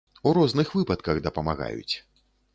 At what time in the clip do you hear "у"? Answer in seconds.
0.29-0.31